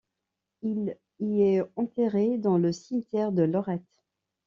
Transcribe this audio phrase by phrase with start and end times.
[0.63, 4.01] Il y est enterré, dans le cimetière de Lorette.